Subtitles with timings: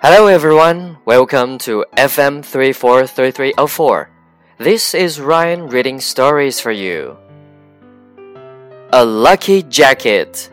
[0.00, 4.08] Hello everyone, welcome to FM 343304.
[4.58, 7.16] This is Ryan reading stories for you.
[8.92, 10.50] A Lucky Jacket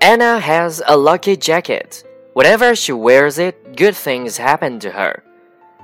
[0.00, 2.02] Anna has a lucky jacket.
[2.32, 5.22] Whenever she wears it, good things happen to her.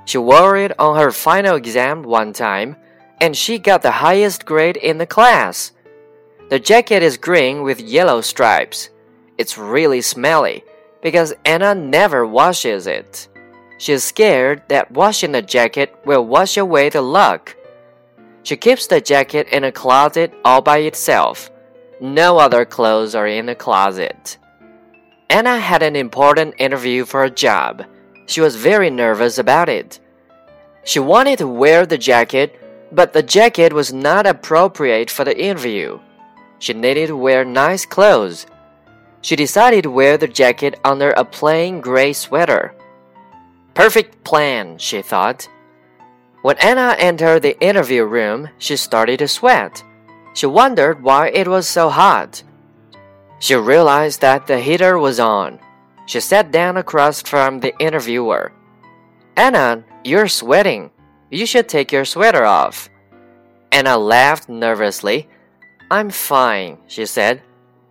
[0.03, 2.75] She wore it on her final exam one time,
[3.21, 5.71] and she got the highest grade in the class.
[6.49, 8.89] The jacket is green with yellow stripes.
[9.37, 10.63] It's really smelly
[11.01, 13.27] because Anna never washes it.
[13.77, 17.55] She's scared that washing the jacket will wash away the luck.
[18.43, 21.51] She keeps the jacket in a closet all by itself.
[21.99, 24.37] No other clothes are in the closet.
[25.29, 27.83] Anna had an important interview for a job.
[28.27, 29.99] She was very nervous about it.
[30.83, 32.59] She wanted to wear the jacket,
[32.91, 35.99] but the jacket was not appropriate for the interview.
[36.59, 38.45] She needed to wear nice clothes.
[39.25, 42.75] She decided to wear the jacket under a plain gray sweater.
[43.73, 45.49] Perfect plan, she thought.
[46.43, 49.83] When Anna entered the interview room, she started to sweat.
[50.35, 52.43] She wondered why it was so hot.
[53.39, 55.57] She realized that the heater was on.
[56.05, 58.51] She sat down across from the interviewer.
[59.35, 60.91] Anna, you're sweating.
[61.31, 62.89] You should take your sweater off.
[63.71, 65.27] Anna laughed nervously.
[65.89, 67.41] I'm fine, she said.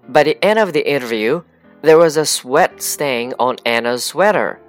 [0.08, 1.42] By the end of the interview,
[1.82, 4.60] there was a sweat stain on Anna's sweater.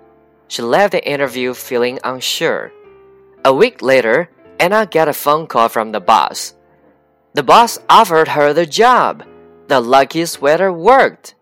[0.48, 2.72] She left the interview feeling unsure.
[3.44, 6.54] A week later, Anna got a phone call from the boss.
[7.34, 9.26] The boss offered her the job.
[9.68, 11.36] The lucky sweater worked.